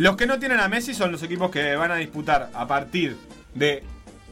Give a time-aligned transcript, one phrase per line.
[0.00, 3.18] Los que no tienen a Messi son los equipos que van a disputar a partir
[3.54, 3.82] de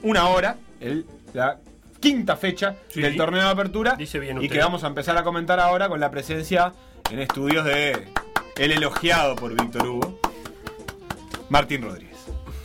[0.03, 1.59] una hora, el, la
[2.01, 3.03] quinta fecha Sí.
[3.03, 3.95] del torneo de apertura.
[3.95, 6.73] Dice bien y que vamos a empezar a comentar ahora con la presencia
[7.11, 8.09] en estudios de
[8.57, 10.19] el elogiado por Víctor Hugo,
[11.51, 12.17] Martín Rodríguez.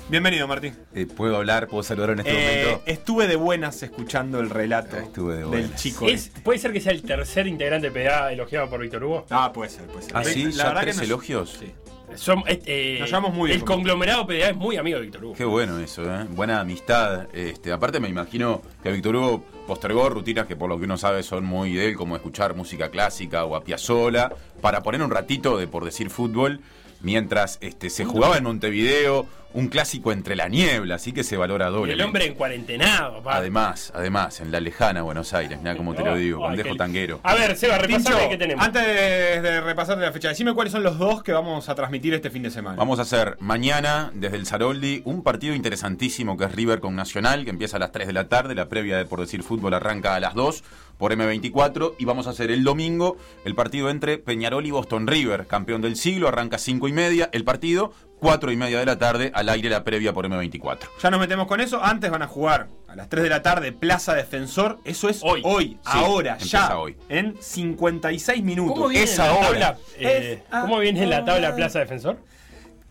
[0.07, 0.73] Bienvenido, Martín.
[0.95, 1.67] Eh, ¿Puedo hablar?
[1.67, 2.83] ¿Puedo saludar en este Eh, momento?
[2.85, 6.07] estuve de buenas escuchando el relato Estuve de del chico.
[6.07, 6.39] Es- este.
[6.39, 9.25] ¿Puede ser que sea el tercer integrante de PDA elogiado por Víctor Hugo?
[9.29, 10.15] Ah, puede ser, puede ser.
[10.15, 10.45] ¿Ah, sí?
[10.45, 11.57] La ¿Ya verdad tres que nos- elogios?
[11.59, 11.73] Sí.
[12.15, 15.03] Son, eh, eh, Nos llevamos muy bien El con conglomerado PDA es muy amigo de
[15.03, 15.35] Víctor Hugo.
[15.35, 16.25] Qué bueno eso, ¿eh?
[16.29, 17.27] Buena amistad.
[17.33, 21.23] Este, aparte me imagino que Víctor Hugo postergó rutinas que por lo que uno sabe
[21.23, 25.57] son muy de él, como escuchar música clásica o a Piazzolla, para poner un ratito
[25.57, 26.61] de, por decir, fútbol,
[27.03, 31.69] mientras este, se jugaba en Montevideo un clásico entre la niebla, así que se valora
[31.69, 31.93] Y doble.
[31.93, 33.35] el hombre en cuarentenado, papá.
[33.37, 36.75] Además, además, en la lejana Buenos Aires, mira cómo te lo digo, Ay, bandejo qué-
[36.79, 37.19] tanguero.
[37.21, 38.65] A ver, Seba, repasame qué tenemos.
[38.65, 42.15] antes de, de repasar la fecha, decime cuáles son los dos que vamos a transmitir
[42.15, 42.77] este fin de semana.
[42.77, 47.43] Vamos a hacer mañana, desde el Saroldi, un partido interesantísimo que es River con Nacional,
[47.43, 48.55] que empieza a las 3 de la tarde.
[48.55, 50.63] La previa de Por Decir Fútbol arranca a las 2
[51.03, 51.95] por M24.
[51.99, 55.97] Y vamos a hacer el domingo el partido entre Peñarol y Boston River, campeón del
[55.97, 56.29] siglo.
[56.29, 59.83] Arranca 5 y media el partido, 4 y media de la tarde, al aire la
[59.83, 60.79] previa por M24.
[61.01, 61.83] Ya nos metemos con eso.
[61.83, 64.79] Antes van a jugar a las 3 de la tarde Plaza Defensor.
[64.85, 65.41] Eso es Hoy.
[65.43, 66.77] hoy, ahora, ya.
[66.79, 66.95] hoy.
[67.09, 68.73] En 56 minutos.
[68.73, 69.49] ¿Cómo viene es la ahora.
[69.49, 71.53] tabla, eh, Es ¿Cómo viene en la tabla.
[71.53, 72.17] Plaza Defensor?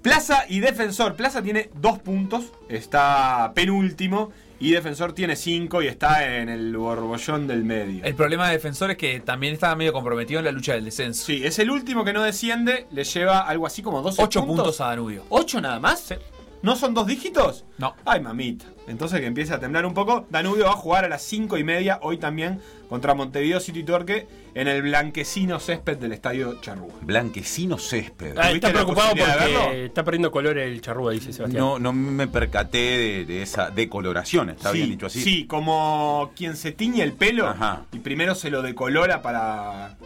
[0.02, 1.14] Plaza y Defensor.
[1.14, 2.52] Plaza tiene dos puntos.
[2.68, 4.32] Está penúltimo.
[4.62, 8.04] Y Defensor tiene cinco y está en el borbollón del medio.
[8.04, 11.24] El problema de Defensor es que también estaba medio comprometido en la lucha del descenso.
[11.26, 12.86] Sí, es el último que no desciende.
[12.92, 14.56] Le lleva algo así como 12 8 puntos.
[14.56, 15.24] puntos a Danubio.
[15.30, 16.14] ¿Ocho nada más?
[16.62, 17.64] ¿No son dos dígitos?
[17.78, 17.96] No.
[18.04, 18.66] Ay, mamita.
[18.86, 20.26] Entonces que empiece a temblar un poco.
[20.30, 24.28] Danubio va a jugar a las 5 y media hoy también contra Montevideo City Torque
[24.54, 26.92] en el blanquecino césped del estadio Charrúa.
[27.00, 28.36] Blanquecino césped.
[28.38, 31.60] Ah, ¿Tuviste está la preocupado porque está perdiendo color el charrúa, dice Sebastián.
[31.60, 35.20] No, no me percaté de, de esa decoloración, está sí, bien dicho así.
[35.20, 37.86] Sí, como quien se tiñe el pelo Ajá.
[37.92, 39.96] y primero se lo decolora para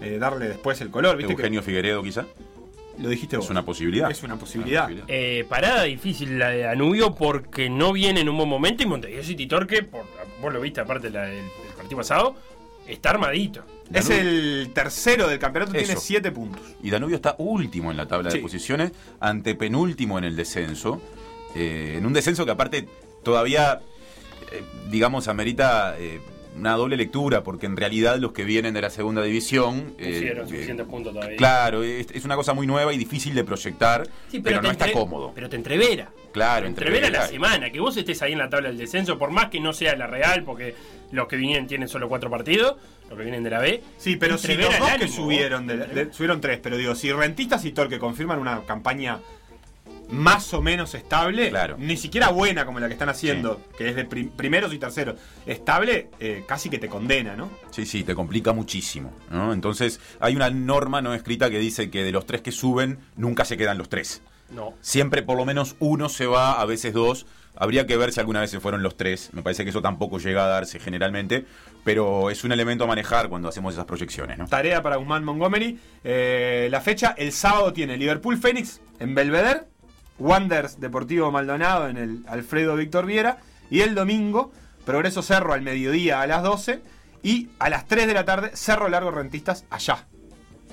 [0.00, 1.16] eh, darle después el color.
[1.16, 2.26] ¿Viste Eugenio Figueredo quizá.
[2.98, 3.46] Lo dijiste vos.
[3.46, 4.10] Es una posibilidad.
[4.10, 4.88] Es una posibilidad.
[5.08, 9.22] Eh, parada difícil la de Danubio porque no viene en un buen momento y Montevideo
[9.22, 10.04] City Torque, por,
[10.40, 12.36] vos lo viste aparte la del, del partido pasado,
[12.86, 13.62] está armadito.
[13.92, 15.94] Es el tercero del campeonato, tiene.
[15.96, 16.60] 7 puntos.
[16.82, 18.38] Y Danubio está último en la tabla Sí.
[18.38, 21.00] de posiciones, antepenúltimo en el descenso.
[21.54, 22.86] eh, en un descenso que aparte
[23.22, 23.80] todavía,
[24.52, 26.20] eh, digamos, amerita eh,
[26.56, 29.94] una doble lectura, porque en realidad los que vienen de la segunda división...
[29.98, 31.36] eh, Pusieron eh, suficientes puntos todavía.
[31.36, 34.84] Claro, es, es una cosa muy nueva y difícil de proyectar, Sí, pero, no te
[34.84, 35.32] está cómodo.
[35.34, 36.10] Pero te entrevera.
[36.32, 39.18] claro, Te entre entrevera la semana, que vos estés ahí en la tabla del descenso,
[39.18, 40.74] por más que no sea la real, porque
[41.12, 42.76] los que vienen tienen solo cuatro partidos,
[43.08, 43.82] los que vienen de la B.
[43.98, 47.12] Sí, pero si entrevera los dos que subieron, de- de- subieron tres, pero digo, si
[47.12, 49.18] Rentistas y Torque confirman una campaña
[50.08, 51.76] más o menos estable, Claro.
[51.78, 55.16] ni siquiera buena como la que están haciendo, que es de prim- primeros y terceros,
[55.46, 57.50] estable, eh, casi que te condena, ¿no?
[57.70, 59.12] Sí, sí, te complica muchísimo.
[59.30, 59.52] ¿no?
[59.52, 63.44] Entonces, hay una norma no escrita que dice que de los tres que suben, nunca
[63.44, 64.22] se quedan los tres.
[64.50, 64.74] No.
[64.80, 67.26] Siempre por lo menos uno se va, a veces dos.
[67.58, 69.30] Habría que ver si alguna vez se fueron los tres.
[69.32, 71.46] Me parece que eso tampoco llega a darse generalmente.
[71.84, 74.46] Pero es un elemento a manejar cuando hacemos esas proyecciones, ¿no?
[74.46, 75.78] Tarea para Guzmán Montgomery.
[76.04, 79.62] Eh, la fecha, el sábado tiene Liverpool Phoenix en Belvedere,
[80.18, 83.38] Wanderers Deportivo Maldonado en el Alfredo Víctor Viera,
[83.70, 84.52] y el domingo,
[84.84, 86.80] Progreso Cerro al mediodía a las 12,
[87.22, 90.06] y a las 3 de la tarde, Cerro Largo Rentistas allá,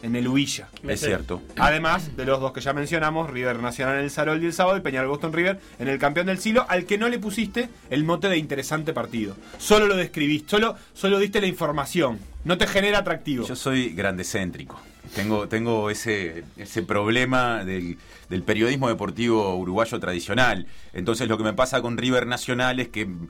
[0.03, 0.67] en el Huilla.
[0.87, 1.41] Es cierto.
[1.57, 4.81] Además de los dos que ya mencionamos, River Nacional en el Saroldi el sábado y
[4.81, 8.29] Peñarol Boston River en el campeón del siglo, al que no le pusiste el mote
[8.29, 9.35] de interesante partido.
[9.57, 12.19] Solo lo describiste, solo, solo diste la información.
[12.43, 13.47] No te genera atractivo.
[13.47, 14.79] Yo soy grandecéntrico.
[15.15, 17.97] Tengo, tengo ese, ese problema del,
[18.29, 20.65] del periodismo deportivo uruguayo tradicional.
[20.93, 23.29] Entonces lo que me pasa con River Nacional es que en,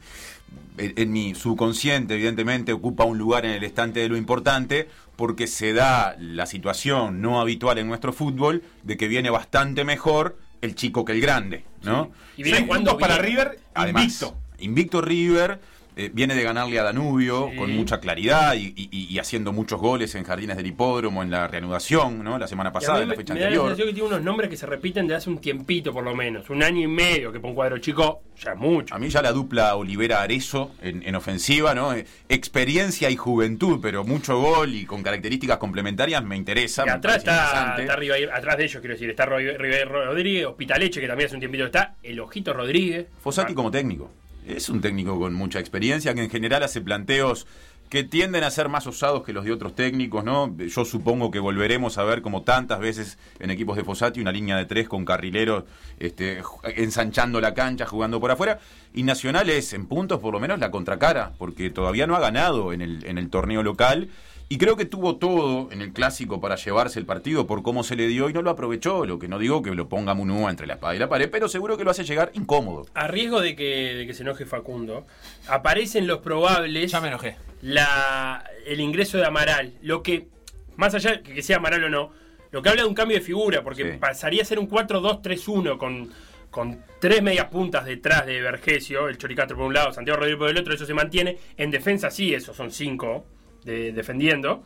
[0.78, 5.74] en mi subconsciente, evidentemente, ocupa un lugar en el estante de lo importante porque se
[5.74, 11.04] da la situación no habitual en nuestro fútbol de que viene bastante mejor el chico
[11.06, 12.12] que el grande, ¿no?
[12.38, 13.18] Y viene puntos para.
[13.18, 14.38] River, Además, invicto.
[14.60, 15.60] Invicto River.
[15.96, 17.58] Eh, viene de ganarle a Danubio Sí.
[17.58, 21.48] con mucha claridad y, y- y haciendo muchos goles en Jardines del Hipódromo, en la
[21.48, 22.38] reanudación, ¿no?
[22.38, 23.76] La semana pasada, en la fecha me da la anterior.
[23.88, 26.50] que tiene unos nombres que se repiten de hace un tiempito, por lo menos.
[26.50, 28.94] Un año y medio que un cuadro chico ya es mucho.
[28.96, 31.94] A mí ya la dupla Olivera-Arezo en, en ofensiva, ¿no?
[31.94, 36.84] Eh, Experiencia y juventud, pero mucho gol y con características complementarias me interesa.
[36.86, 37.82] Y atrás está, interesante.
[37.84, 41.36] está arriba, atrás de ellos, quiero decir, está Ro- River Rodríguez, Hospitaleche, que también hace
[41.36, 43.08] un tiempito está, el Ojito Rodríguez.
[43.20, 44.12] Fossati como técnico.
[44.48, 47.48] Es un técnico con mucha experiencia que en general hace planteos
[47.94, 50.58] que tienden a ser más osados que los de otros técnicos, ¿no?
[50.58, 54.58] Yo supongo que volveremos a ver como tantas veces en equipos de Fossati una línea
[54.58, 55.66] de tres con carrileros
[56.00, 56.42] este,
[56.76, 58.60] ensanchando la cancha, jugando por afuera.
[58.96, 62.74] Y Nacional es, en puntos, por lo menos la contracara, porque todavía no ha ganado
[62.74, 64.10] en el, en el torneo local.
[64.54, 67.96] Y creo que tuvo todo en el clásico para llevarse el partido por cómo se
[67.96, 69.04] le dio y no lo aprovechó.
[69.04, 71.48] Lo que no digo que lo ponga Munúa entre la espada y la pared, pero
[71.50, 72.86] seguro que lo hace llegar incómodo.
[72.94, 75.08] A riesgo de que, de que se enoje Facundo,
[75.48, 77.36] aparecen los probables Ya me enojé.
[77.64, 79.74] la, el ingreso de Amaral.
[79.82, 80.28] Lo que,
[80.76, 82.12] más allá de que sea Amaral o no,
[82.52, 83.98] lo que habla de un cambio de figura, porque Sí.
[84.00, 86.12] pasaría a ser un 4-2-3-1 con,
[86.52, 90.50] con tres medias puntas detrás de Vergesio, el Choricastro por un lado, Santiago Rodríguez por
[90.52, 91.40] el otro, eso se mantiene.
[91.58, 93.26] En defensa sí, esos son cinco
[93.66, 94.64] de, defendiendo,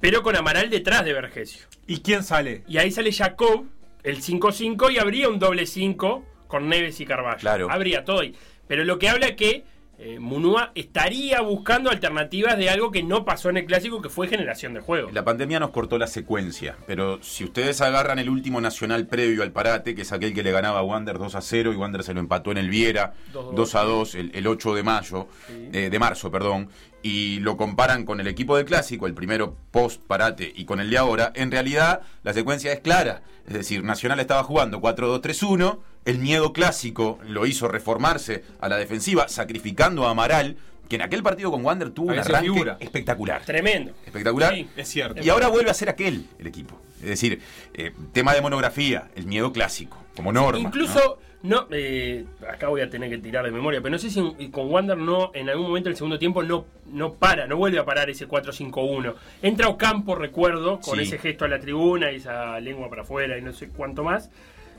[0.00, 1.66] pero con Amaral detrás de Vergesio.
[1.86, 2.62] ¿Y quién sale?
[2.68, 3.66] Y ahí sale Jacob,
[4.02, 7.38] el 5-5, y habría un doble 5 con Neves y Carvalho.
[7.38, 7.70] Claro.
[7.70, 8.34] Habría todo ahí.
[8.66, 9.64] Pero lo que habla que
[9.98, 14.28] eh, Munúa estaría buscando alternativas de algo que no pasó en el clásico, que fue
[14.28, 15.10] generación de juego.
[15.10, 19.52] La pandemia nos cortó la secuencia, pero si ustedes agarran el último nacional previo al
[19.52, 22.12] parate, que es aquel que le ganaba a Wander 2 a 0 y Wander se
[22.12, 23.54] lo empató en el Viera 2-2.
[23.54, 25.28] 2 a 2 el, el 8 de mayo,
[25.72, 26.68] eh, de marzo, perdón,
[27.02, 30.90] y lo comparan con el equipo del clásico, el primero post parate y con el
[30.90, 33.22] de ahora, en realidad la secuencia es clara.
[33.46, 39.28] Es decir, Nacional estaba jugando 4-2-3-1, el miedo clásico lo hizo reformarse a la defensiva,
[39.28, 40.56] sacrificando a Amaral,
[40.88, 42.76] que en aquel partido con Wander tuvo un arranque figura.
[42.80, 43.44] espectacular.
[43.44, 43.92] Tremendo.
[44.04, 44.54] Espectacular.
[44.54, 44.68] Sí.
[44.76, 45.22] Es cierto.
[45.22, 46.80] Y ahora vuelve a ser aquel el equipo.
[47.02, 47.40] Es decir,
[47.74, 50.58] eh, tema de monografía, el miedo clásico, como norma.
[50.60, 50.66] ¿no?
[50.68, 54.18] Incluso, no, eh, acá voy a tener que tirar de memoria, pero no sé si
[54.18, 57.78] en- con Wander no, en algún momento del segundo tiempo no, no para, no vuelve
[57.78, 59.14] a parar ese 4-5-1.
[59.42, 61.02] Entra Ocampo, recuerdo, con Sí.
[61.04, 64.30] ese gesto a la tribuna y esa lengua para afuera y no sé cuánto más.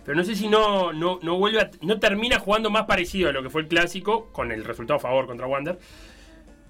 [0.03, 3.33] Pero no sé si no, no, no vuelve a- no termina jugando más parecido a
[3.33, 5.77] lo que fue el clásico, con el resultado a favor contra Wander.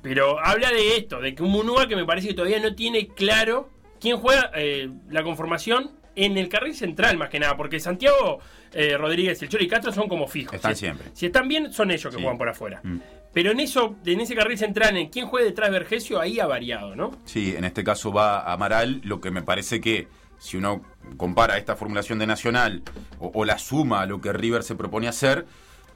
[0.01, 3.07] Pero habla de esto, de que un Munúa que me parece que todavía no tiene
[3.07, 8.39] claro quién juega eh, la conformación en el carril central, más que nada, porque Santiago
[8.73, 10.53] eh, Rodríguez y el Chori Castro son como fijos.
[10.53, 11.07] Están Si- siempre.
[11.13, 12.21] Si están bien, son ellos que Sí.
[12.21, 12.79] juegan por afuera.
[12.83, 12.97] Mm.
[13.33, 16.47] Pero en eso, en ese carril central, en quién juega detrás de Vergesio, ahí ha
[16.47, 17.11] variado, ¿no?
[17.25, 20.07] Sí, en este caso va Amaral, lo que me parece que
[20.39, 20.81] si uno
[21.17, 22.81] compara esta formulación de Nacional
[23.19, 25.45] o, o la suma a lo que River se propone hacer,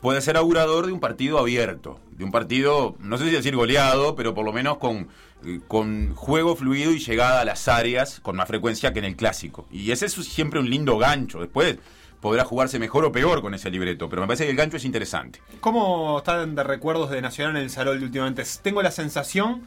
[0.01, 4.15] puede ser augurador de un partido abierto, de un partido, no sé si decir goleado,
[4.15, 5.07] pero por lo menos con,
[5.45, 9.15] eh, con juego fluido y llegada a las áreas con más frecuencia que en el
[9.15, 9.67] clásico.
[9.71, 11.39] Y ese es siempre un lindo gancho.
[11.39, 11.77] Después
[12.19, 14.85] podrá jugarse mejor o peor con ese libreto, pero me parece que el gancho es
[14.85, 15.39] interesante.
[15.59, 18.43] ¿Cómo están de recuerdos de Nacional en el Sarol últimamente?
[18.61, 19.63] Tengo la sensación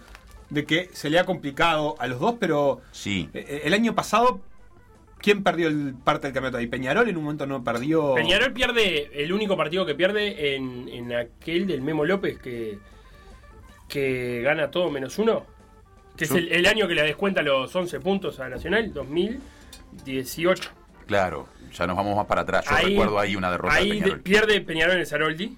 [0.50, 3.28] de que se le ha complicado a los dos, pero Sí.
[3.34, 4.40] eh, el año pasado,
[5.24, 6.66] ¿quién perdió el parte del campeonato ahí?
[6.66, 8.14] Peñarol en un momento no perdió.
[8.14, 12.78] Peñarol pierde el único partido que pierde en, en aquel del Memo López que,
[13.88, 15.46] que gana todo menos uno.
[16.16, 20.70] Que Yo- es el, el año que le descuenta los 11 puntos a Nacional, 2018.
[21.06, 22.64] Claro, ya nos vamos más para atrás.
[22.68, 24.20] Yo Ahí- recuerdo ahí una derrota Ahí de de- Peñarol.
[24.22, 25.56] pierde Peñarol en el Saroldi.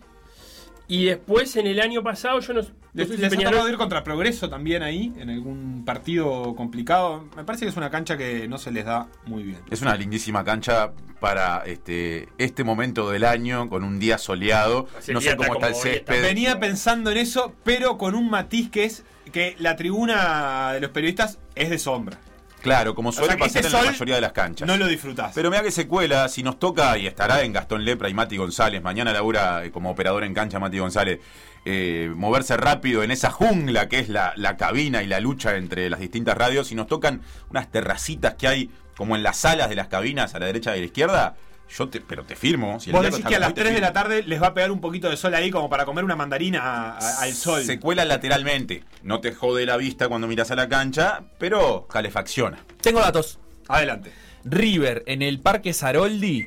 [0.88, 2.60] Y después en el año pasado, yo no,
[2.92, 7.24] Les, sé si les ha tocado ir contra Progreso también ahí, en algún partido complicado.
[7.36, 9.58] Me parece que es una cancha que no se les da muy bien.
[9.70, 14.86] Es una lindísima cancha para este, este momento del año, con un día soleado.
[14.98, 16.22] Ese No día sé cómo está está el césped.
[16.22, 20.90] Venía pensando en eso, pero con un matiz que es que la tribuna de los
[20.90, 22.18] periodistas es de sombra.
[22.62, 24.66] Claro, como suele sea pasar ese en la mayoría de las canchas.
[24.66, 25.32] No lo disfrutás.
[25.34, 28.36] Pero mira que se cuela, si nos toca, y estará en Gastón Lepra y Mati
[28.36, 31.20] González, mañana labura eh, como operador en cancha Mati González,
[31.64, 35.90] eh, moverse rápido en esa jungla que es la, la cabina y la lucha entre
[35.90, 39.76] las distintas radios, si nos tocan unas terracitas que hay como en las salas de
[39.76, 41.36] las cabinas a la derecha y a la izquierda,
[41.68, 42.78] yo te, pero te firmo.
[42.80, 44.54] Si Vos decís que a las hoy, te 3 de la tarde les va a
[44.54, 47.62] pegar un poquito de sol ahí como para comer una mandarina a- a- al sol.
[47.62, 48.84] Se cuela lateralmente.
[49.02, 52.58] No te jode la vista cuando miras a la cancha, pero calefacciona.
[52.80, 53.38] Tengo datos.
[53.68, 54.12] Adelante.
[54.48, 56.46] River en el Parque Saroldi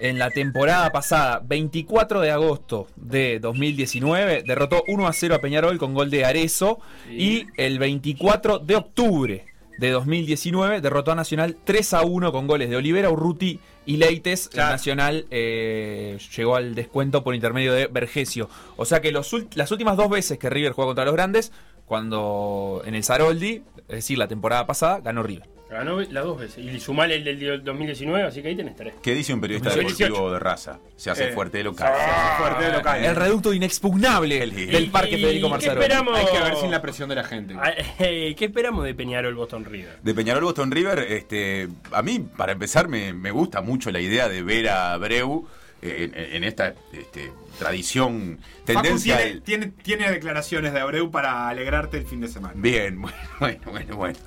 [0.00, 5.76] en la temporada pasada, 24 de agosto de 2019, derrotó 1 a 0 a Peñarol
[5.76, 6.80] con gol de Arezo.
[7.10, 9.44] Y el 24 de octubre
[9.78, 14.48] de 2019 derrotó a Nacional 3 a 1 con goles de Olivera, Urruti y Leites.
[14.48, 14.70] Claro.
[14.70, 18.48] Nacional eh, llegó al descuento por intermedio de Vergesio.
[18.76, 21.52] O sea que los las últimas dos veces que River juega contra los grandes,
[21.86, 25.55] cuando en el Saroldi, es decir, la temporada pasada, ganó River.
[25.68, 26.64] Ganó las dos veces.
[26.64, 28.94] Y sumale el del 2019, así que ahí tenés tres.
[29.02, 29.96] ¿Qué dice un periodista 18.
[30.04, 30.78] deportivo de raza?
[30.94, 31.92] Se hace Eh, fuerte de local.
[32.38, 33.04] Fuerte de local.
[33.04, 35.80] El reducto inexpugnable del Parque ¿Y Federico qué Marzaro.
[35.82, 36.16] esperamos?
[36.18, 37.54] Hay que ver sin la presión de la gente.
[37.58, 39.98] Ah, eh, ¿Qué esperamos de Peñarol Boston River?
[40.02, 44.28] De Peñarol Boston River, este, a mí, para empezar, me, me gusta mucho la idea
[44.28, 45.46] de ver a Abreu
[45.82, 49.16] en, en esta este, tradición, Facu tendencia.
[49.18, 52.54] tiene, tiene, tiene declaraciones de Abreu para alegrarte el fin de semana.
[52.56, 53.96] Bien, bueno, bueno, bueno.
[53.96, 54.18] bueno.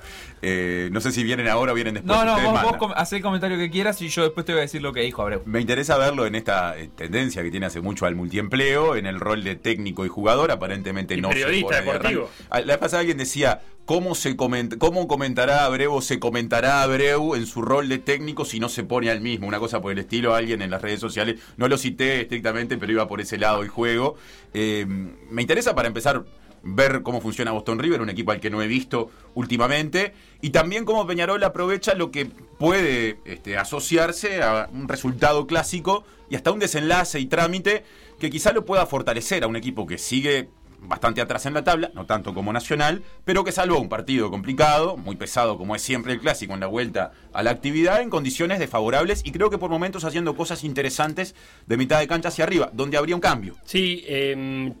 [0.42, 2.16] Eh, no sé si vienen ahora o vienen después.
[2.16, 4.60] No, no, ustedes vos, vos com- el comentario que quieras y yo después te voy
[4.60, 5.42] a decir lo que dijo Abreu.
[5.44, 9.20] Me interesa verlo en esta eh, tendencia que tiene hace mucho al multiempleo, en el
[9.20, 12.30] rol de técnico y jugador, aparentemente Y no periodista se pone de deportivo.
[12.48, 16.82] Ah, La vez pasada alguien decía, ¿cómo, se coment- ¿cómo comentará Abreu o se comentará
[16.82, 19.46] Abreu en su rol de técnico si no se pone al mismo?
[19.46, 22.92] Una cosa por el estilo, alguien en las redes sociales, no lo cité estrictamente, pero
[22.92, 24.16] iba por ese lado el juego.
[24.54, 26.24] Eh, me interesa para empezar
[26.62, 30.84] ver cómo funciona Boston River, un equipo al que no he visto últimamente, y también
[30.84, 32.26] cómo Peñarol aprovecha lo que
[32.58, 37.84] puede este, asociarse a un resultado clásico y hasta un desenlace y trámite
[38.18, 40.48] que quizá lo pueda fortalecer a un equipo que sigue
[40.82, 44.96] bastante atrás en la tabla, no tanto como Nacional, pero que salvó un partido complicado,
[44.96, 48.58] muy pesado como es siempre el clásico en la vuelta a la actividad, en condiciones
[48.58, 51.34] desfavorables y creo que por momentos haciendo cosas interesantes
[51.66, 53.56] de mitad de cancha hacia arriba, donde habría un cambio.
[53.64, 54.72] Sí, eh,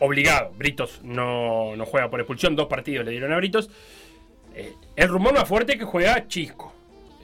[0.00, 0.52] obligado.
[0.56, 2.56] Britos no, no juega por expulsión.
[2.56, 3.70] Dos partidos le dieron a Britos.
[4.54, 6.72] Eh, el rumor más fuerte que juega Chisco.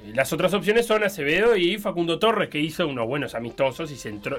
[0.04, 3.96] Eh, Las otras opciones son Acevedo y Facundo Torres, que hizo unos buenos amistosos y
[3.96, 4.38] se entró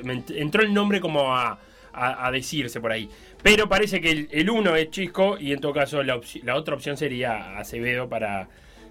[0.62, 1.60] el nombre como a,
[1.94, 3.10] a- a decirse por ahí.
[3.42, 6.76] Pero parece que el, el uno es Chisco y en todo caso la, la otra
[6.76, 8.48] opción sería Acevedo para,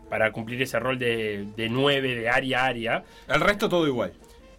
[0.09, 3.04] para cumplir ese rol de, de 9, de área a área.
[3.28, 4.12] El resto todo igual.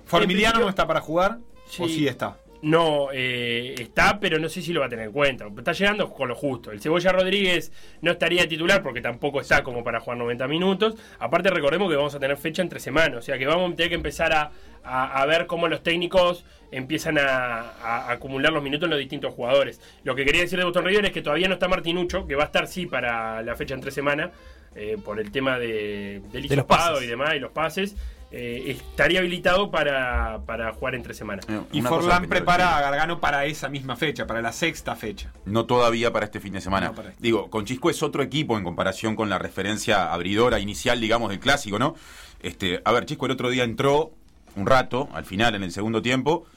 [0.06, 1.38] Formiliano no está para jugar
[1.80, 1.96] o Sí.
[1.96, 2.38] sí está.
[2.64, 5.46] No, eh, está, pero no sé si lo va a tener en cuenta.
[5.58, 6.72] Está llegando con lo justo.
[6.72, 10.96] El Cebolla Rodríguez no estaría titular porque tampoco está como para jugar 90 minutos.
[11.20, 13.18] Aparte, recordemos que vamos a tener fecha entre semanas.
[13.18, 14.52] O sea que vamos a tener que empezar a,
[14.84, 19.34] a- a ver cómo los técnicos empiezan a, a acumular los minutos en los distintos
[19.34, 19.82] jugadores.
[20.06, 22.44] Lo que quería decir de Boston River es que todavía no está Martinucho, que va
[22.44, 24.32] a estar sí para la fecha entre semana,
[24.74, 26.66] eh, por el tema de, del De los
[27.04, 27.96] y demás, y los pases.
[28.36, 31.44] Eh, estaría habilitado para, para jugar entre semana.
[31.48, 35.32] Eh, Y Forlán prepara a Gargano para esa misma fecha, para la sexta fecha.
[35.46, 36.88] No todavía para este fin de semana.
[36.88, 37.22] No, para este.
[37.22, 41.40] Digo, con Chisco es otro equipo en comparación con la referencia abridora inicial, digamos, del
[41.40, 41.94] clásico, ¿no?
[42.42, 44.14] Este, a ver, Chisco el otro día entró
[44.56, 46.48] un rato, al final, en el segundo tiempo.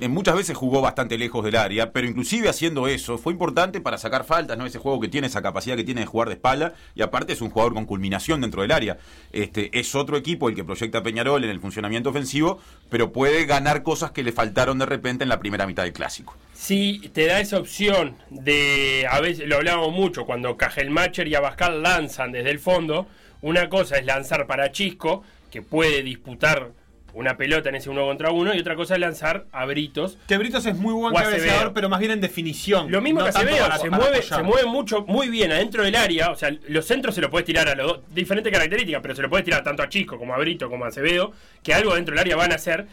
[0.00, 3.98] En muchas veces jugó bastante lejos del área, pero inclusive haciendo eso fue importante para
[3.98, 4.64] sacar faltas, ¿no?
[4.64, 7.40] Ese juego que tiene, esa capacidad que tiene de jugar de espalda, y aparte es
[7.42, 8.98] un jugador con culminación dentro del área.
[9.32, 13.82] Este, es otro equipo el que proyecta Peñarol en el funcionamiento ofensivo, pero puede ganar
[13.82, 16.34] cosas que le faltaron de repente en la primera mitad del clásico.
[16.54, 21.82] Si te da esa opción de, a veces lo hablamos mucho, cuando Cajelmacher y Abascal
[21.82, 23.06] lanzan desde el fondo,
[23.42, 26.72] una cosa es lanzar para Chisco, que puede disputar
[27.14, 30.18] una pelota en ese uno contra uno, y otra cosa es lanzar a Britos.
[30.28, 32.90] Que Britos es muy buen cabeceador, pero más bien en definición.
[32.90, 34.38] Lo mismo no que Acevedo, se mueve, apoyar.
[34.38, 37.46] se mueve mucho, muy bien adentro del área, o sea, los centros se lo puedes
[37.46, 40.34] tirar a los dos, diferentes características, pero se lo puedes tirar tanto a Chisco como
[40.34, 42.86] a Brito como a Acevedo, que algo dentro del área van a hacer,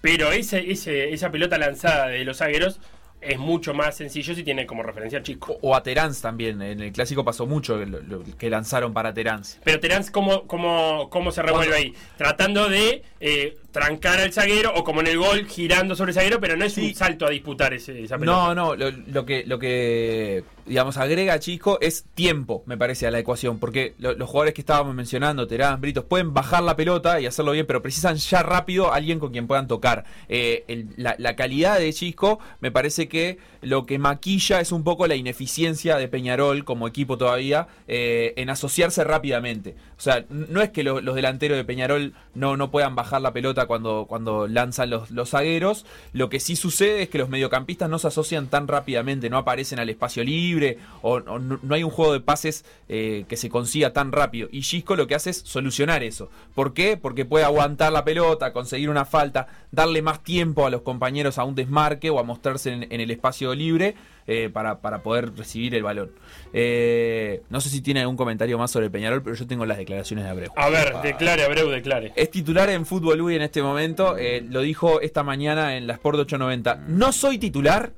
[0.00, 2.80] pero ese, ese, esa pelota lanzada de los zagueros
[3.20, 5.58] es mucho más sencillo si tiene como referencia a Chisco.
[5.60, 6.62] O, a Terán también.
[6.62, 9.42] En el clásico pasó mucho lo- lo que lanzaron para Terán.
[9.64, 11.94] Pero Terán, ¿cómo, cómo, ¿cómo se revuelve ahí?
[12.16, 16.40] Tratando de eh, trancar al zaguero o como en el gol girando sobre el zaguero,
[16.40, 18.38] pero no es un salto a disputar ese, esa pelota.
[18.38, 23.10] No, no, lo, lo que, lo que, digamos, agrega Chisco es tiempo, me parece, a
[23.10, 23.58] la ecuación.
[23.58, 27.52] Porque lo- los jugadores que estábamos mencionando, Terán, Britos, pueden bajar la pelota y hacerlo
[27.52, 30.04] bien, pero precisan ya rápido a alguien con quien puedan tocar.
[30.28, 34.82] Eh, el- la, la calidad de Chisco, me parece que lo que maquilla es un
[34.84, 39.74] poco la ineficiencia de Peñarol como equipo todavía eh, en asociarse rápidamente.
[39.98, 43.32] O sea, no es que lo- los delanteros de Peñarol no, no puedan bajar la
[43.32, 45.86] pelota cuando, cuando lanzan los, los zagueros.
[46.12, 49.78] Lo que sí sucede es que los mediocampistas no se asocian tan rápidamente, no aparecen
[49.78, 53.92] al espacio libre o, no, no hay un juego de pases eh, que se consiga
[53.92, 54.48] tan rápido.
[54.52, 56.30] Y Gisco lo que hace es solucionar eso.
[56.54, 56.96] ¿Por qué?
[56.96, 61.44] Porque puede aguantar la pelota, conseguir una falta, darle más tiempo a los compañeros a
[61.44, 63.94] un desmarque o a mostrarse en el espacio libre.
[64.30, 66.12] Eh, para, para poder recibir el balón.
[66.52, 70.24] Eh, no sé si tiene algún comentario más sobre Peñarol, pero yo tengo las declaraciones
[70.24, 70.52] de Abreu.
[70.54, 72.12] A ver, declare, Abreu, declare.
[72.14, 74.16] Es titular en Fútbol Uy en este momento.
[74.18, 76.84] eh, lo dijo esta mañana en la Sport 890.
[76.88, 77.92] No soy titular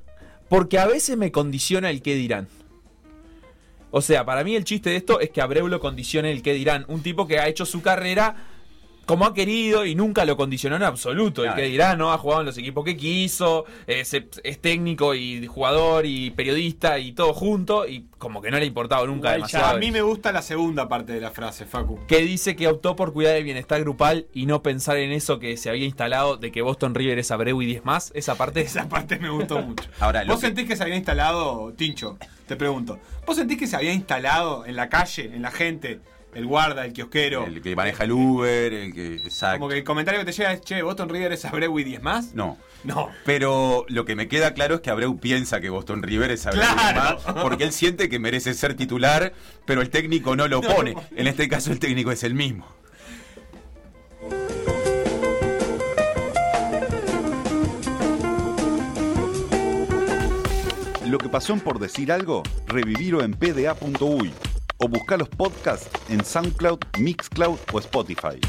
[0.49, 2.47] porque a veces me condiciona el qué dirán.
[3.91, 6.53] O sea, para mí el chiste de esto es que Abreu lo condicione el qué
[6.53, 6.85] dirán.
[6.87, 8.35] Un tipo que ha hecho su carrera
[9.11, 11.41] como ha querido y nunca lo condicionó en absoluto.
[11.43, 11.61] El Claro.
[11.61, 12.11] que dirá, ¿no?
[12.13, 14.03] Ha jugado en los equipos que quiso, eh,
[14.43, 18.67] es técnico y jugador y periodista y todo junto y como que no le ha
[18.67, 19.75] importado nunca Igual demasiado.
[19.75, 21.99] A mí me gusta la segunda parte de la frase, Facu.
[22.07, 25.57] que dice que optó por cuidar el bienestar grupal y no pensar en eso que
[25.57, 28.11] se había instalado de que Boston River es Abreu y 10 más.
[28.15, 29.89] Esa parte Esa parte me gustó mucho.
[29.99, 32.17] Ahora, lo ¿Vos que- sentís que se había instalado, Tincho?
[32.47, 32.99] Te pregunto.
[33.25, 35.99] ¿Vos sentís que se había instalado en la calle, en la gente,
[36.33, 37.45] el guarda, el kiosquero.
[37.45, 39.15] El que maneja el Uber, el que.
[39.15, 39.59] Exacto.
[39.59, 42.01] Como que el comentario que te llega es, che, Boston River es Abreu y 10
[42.01, 42.33] más.
[42.33, 42.57] No.
[42.83, 43.09] No.
[43.25, 46.63] Pero lo que me queda claro es que Abreu piensa que Boston River es Abreu
[46.63, 47.17] Claro.
[47.17, 49.33] Guzmán, porque él siente que merece ser titular,
[49.65, 50.95] pero el técnico no lo pone.
[51.15, 52.65] En este caso el técnico es el mismo.
[61.05, 64.31] Lo que pasó en Por Decir Algo, revivirlo en pda.uy
[64.81, 68.39] o buscar los podcasts en SoundCloud, Mixcloud o Spotify.